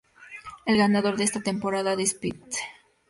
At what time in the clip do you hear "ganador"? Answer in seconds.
0.79-1.15